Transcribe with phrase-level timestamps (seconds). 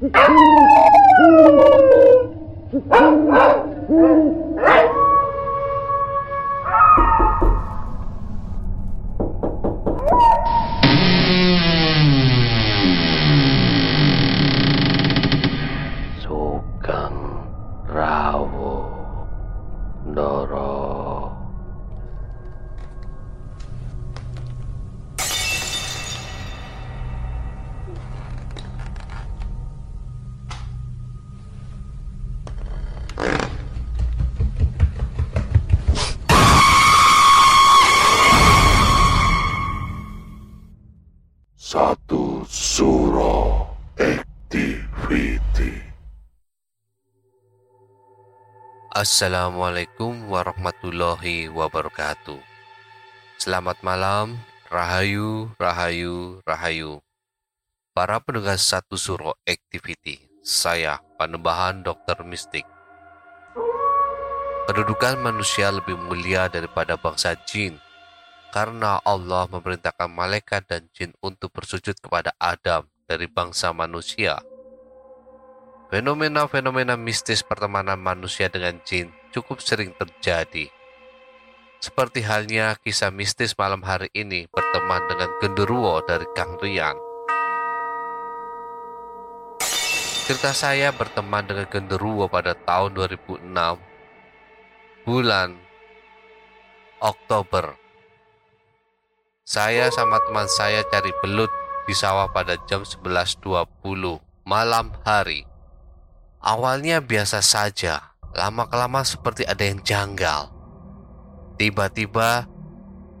[0.00, 0.06] Oh,
[3.28, 3.48] my
[3.88, 4.47] God.
[42.78, 43.66] Suro
[43.98, 45.82] Activity
[48.94, 52.38] Assalamualaikum warahmatullahi wabarakatuh.
[53.42, 54.38] Selamat malam,
[54.70, 57.02] rahayu, rahayu, rahayu.
[57.90, 62.62] Para pendengar satu suro activity, saya Panembahan Dokter Mistik.
[64.70, 67.82] Kedudukan manusia lebih mulia daripada bangsa jin,
[68.48, 74.40] karena Allah memerintahkan malaikat dan jin untuk bersujud kepada Adam dari bangsa manusia.
[75.88, 80.68] Fenomena-fenomena mistis pertemanan manusia dengan jin cukup sering terjadi.
[81.78, 86.98] Seperti halnya kisah mistis malam hari ini berteman dengan genderuwo dari Kang Rian.
[90.28, 93.48] Cerita saya berteman dengan genderuwo pada tahun 2006,
[95.08, 95.56] bulan
[97.00, 97.87] Oktober.
[99.48, 101.48] Saya sama teman saya cari belut
[101.88, 103.64] di sawah pada jam 11.20
[104.44, 105.48] malam hari.
[106.44, 110.52] Awalnya biasa saja, lama-kelamaan seperti ada yang janggal.
[111.56, 112.44] Tiba-tiba,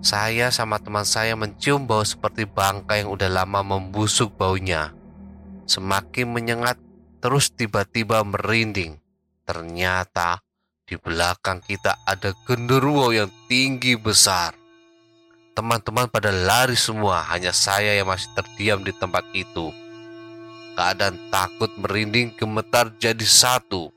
[0.00, 4.96] saya sama teman saya mencium bau seperti bangkai yang udah lama membusuk baunya.
[5.68, 6.80] Semakin menyengat,
[7.20, 8.96] terus tiba-tiba merinding.
[9.44, 10.40] Ternyata
[10.88, 14.63] di belakang kita ada genderuwo yang tinggi besar.
[15.54, 19.70] Teman-teman pada lari semua, hanya saya yang masih terdiam di tempat itu
[20.74, 23.94] keadaan takut merinding gemetar jadi satu.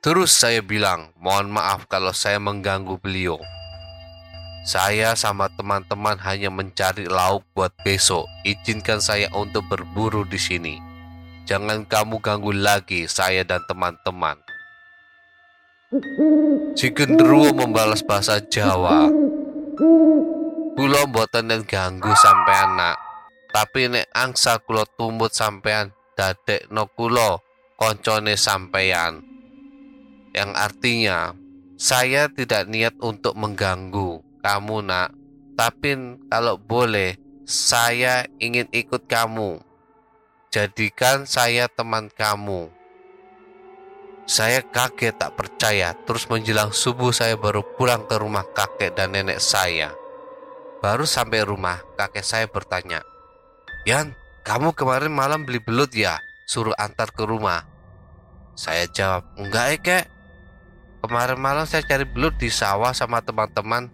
[0.00, 3.36] Terus saya bilang, mohon maaf kalau saya mengganggu beliau.
[4.66, 8.26] Saya sama teman-teman hanya mencari lauk buat besok.
[8.42, 10.74] Izinkan saya untuk berburu di sini.
[11.46, 14.34] Jangan kamu ganggu lagi saya dan teman-teman.
[16.74, 19.06] Si genderuwo membalas bahasa Jawa.
[20.76, 22.96] Kulo boten dan ganggu sampai anak
[23.56, 27.40] tapi nek angsa kulo tumbut sampean dadek no kulo
[27.80, 29.24] koncone sampean
[30.36, 31.32] yang artinya
[31.80, 35.12] saya tidak niat untuk mengganggu kamu nak.
[35.56, 37.16] Tapi kalau boleh
[37.48, 39.58] saya ingin ikut kamu.
[40.52, 42.70] Jadikan saya teman kamu.
[44.28, 45.96] Saya kaget tak percaya.
[46.04, 50.05] Terus menjelang subuh saya baru pulang ke rumah kakek dan nenek saya
[50.86, 53.02] baru sampai rumah kakek saya bertanya
[53.90, 54.14] Yan,
[54.46, 56.18] kamu kemarin malam beli belut ya?
[56.46, 57.62] Suruh antar ke rumah.
[58.58, 60.04] Saya jawab, enggak ya kek.
[61.06, 63.86] Kemarin malam saya cari belut di sawah sama teman-teman.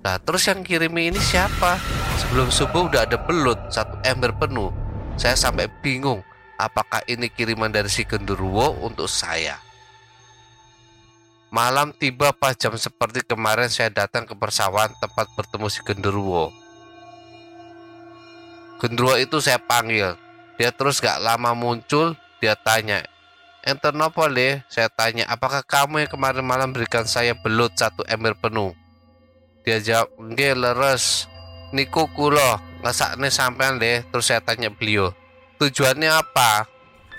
[0.00, 1.76] Nah terus yang kirimi ini siapa?
[2.16, 4.72] Sebelum subuh udah ada belut satu ember penuh.
[5.20, 6.24] Saya sampai bingung
[6.56, 9.65] apakah ini kiriman dari si genderuwo untuk saya.
[11.54, 16.50] Malam tiba pas jam seperti kemarin saya datang ke persawahan tempat bertemu si genderuwo.
[18.82, 20.18] Gendruwo itu saya panggil.
[20.58, 23.04] Dia terus gak lama muncul, dia tanya,
[23.66, 23.90] Enter?
[24.70, 28.70] Saya tanya, apakah kamu yang kemarin malam berikan saya belut satu ember penuh?
[29.66, 31.26] Dia jawab, nggih leres.
[31.74, 34.06] Niku kulo, ngesakne sampean le.
[34.14, 35.10] Terus saya tanya beliau,
[35.58, 36.70] tujuannya apa?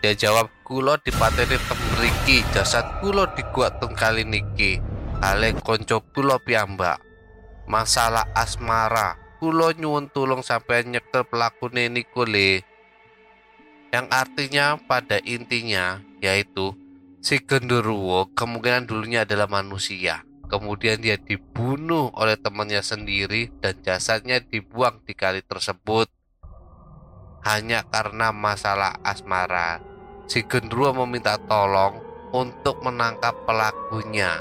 [0.00, 1.60] Dia jawab, kulo dipateni
[2.00, 4.80] temriki, jasad kulo diguak kali niki.
[5.20, 6.96] Ale konco kulo piyambak.
[7.68, 12.64] Masalah asmara, kulo nyuwun tulung sampai nyekel pelaku niku le.
[13.92, 16.72] Yang artinya pada intinya yaitu
[17.20, 20.24] si genderuwo kemungkinan dulunya adalah manusia.
[20.48, 26.08] Kemudian dia dibunuh oleh temannya sendiri dan jasadnya dibuang di kali tersebut
[27.44, 29.89] hanya karena masalah asmara.
[30.30, 31.98] Si genderuwo meminta tolong
[32.30, 34.38] untuk menangkap pelakunya.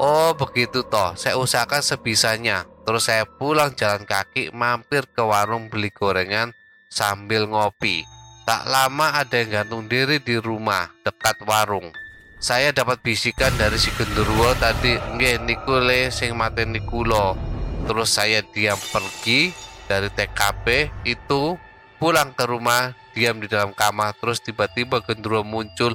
[0.00, 2.64] Oh begitu toh, saya usahakan sebisanya.
[2.88, 6.56] Terus saya pulang jalan kaki mampir ke warung beli gorengan
[6.88, 8.08] sambil ngopi.
[8.48, 11.92] Tak lama ada yang gantung diri di rumah dekat warung.
[12.40, 17.36] Saya dapat bisikan dari si genderuwo tadi, nggih niku le sing mateni kula.
[17.84, 19.52] Terus saya diam pergi
[19.84, 21.60] dari TKP itu
[22.00, 25.94] pulang ke rumah diam di dalam kamar terus tiba-tiba gendruwo muncul.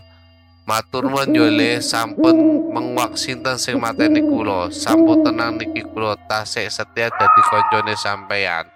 [0.63, 4.69] Matur nuwun yole sampun menguak sinten sing mateni kula?
[4.69, 6.13] Sampun tenang niki kula?
[6.30, 8.69] Tasik setia dadi koncone sampeyan.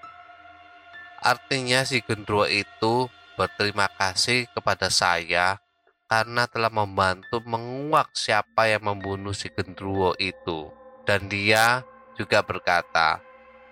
[1.22, 3.07] Artinya si gendruwo itu
[3.40, 5.62] berterima kasih kepada saya
[6.10, 10.69] karena telah membantu menguak siapa yang membunuh si gendruwo itu.
[11.07, 11.81] Dan dia
[12.18, 13.22] juga berkata,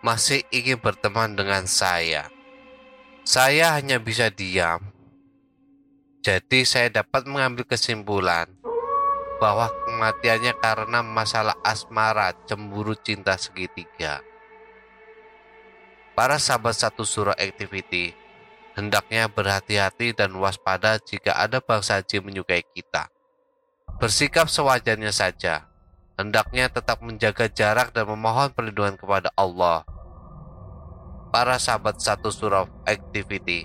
[0.01, 2.27] masih ingin berteman dengan saya.
[3.21, 4.81] Saya hanya bisa diam.
[6.25, 8.49] Jadi saya dapat mengambil kesimpulan
[9.37, 14.25] bahwa kematiannya karena masalah asmara, cemburu cinta segitiga.
[16.17, 18.17] Para sahabat satu surah activity,
[18.73, 23.05] hendaknya berhati-hati dan waspada jika ada bangsa jin menyukai kita.
[24.01, 25.69] Bersikap sewajarnya saja,
[26.17, 29.85] hendaknya tetap menjaga jarak dan memohon perlindungan kepada Allah.
[31.31, 33.63] Para sahabat satu surah activity,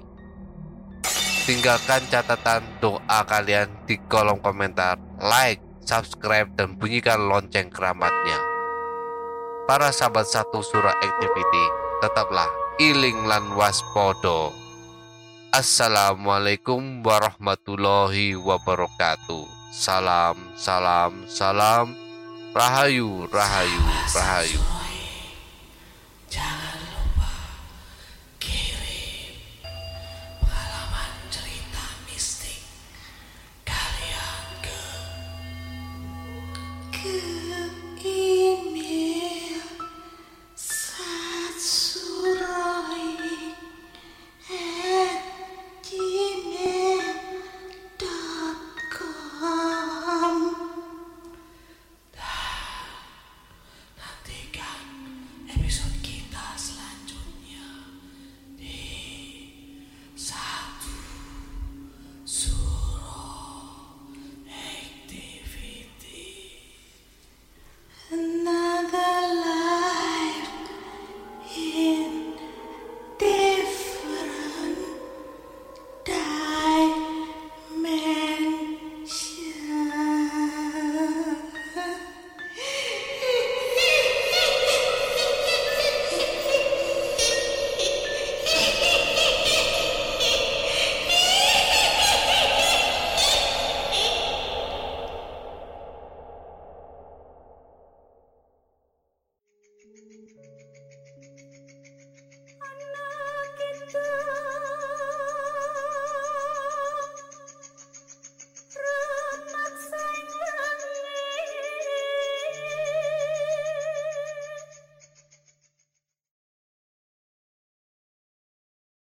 [1.51, 8.39] tinggalkan catatan doa kalian di kolom komentar, like, subscribe, dan bunyikan lonceng keramatnya.
[9.67, 11.65] Para sahabat satu surah activity,
[12.07, 12.47] tetaplah
[12.79, 14.55] iling lan waspodo.
[15.51, 19.43] Assalamualaikum warahmatullahi wabarakatuh.
[19.75, 21.99] Salam, salam, salam.
[22.55, 23.83] Rahayu, rahayu,
[24.15, 24.75] rahayu.